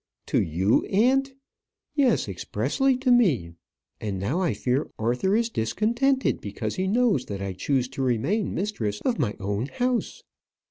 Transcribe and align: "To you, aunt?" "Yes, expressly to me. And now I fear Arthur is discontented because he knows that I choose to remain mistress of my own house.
"To 0.25 0.41
you, 0.41 0.83
aunt?" 0.85 1.35
"Yes, 1.93 2.27
expressly 2.27 2.97
to 2.97 3.11
me. 3.11 3.51
And 3.99 4.17
now 4.19 4.41
I 4.41 4.55
fear 4.55 4.89
Arthur 4.97 5.35
is 5.35 5.51
discontented 5.51 6.41
because 6.41 6.73
he 6.73 6.87
knows 6.87 7.25
that 7.25 7.39
I 7.43 7.53
choose 7.53 7.87
to 7.89 8.01
remain 8.01 8.55
mistress 8.55 8.99
of 9.01 9.19
my 9.19 9.35
own 9.39 9.67
house. 9.67 10.23